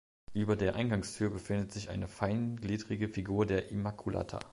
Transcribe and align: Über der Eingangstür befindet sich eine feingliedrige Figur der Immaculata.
Über 0.33 0.55
der 0.55 0.73
Eingangstür 0.73 1.29
befindet 1.29 1.71
sich 1.71 1.91
eine 1.91 2.07
feingliedrige 2.07 3.07
Figur 3.07 3.45
der 3.45 3.69
Immaculata. 3.69 4.39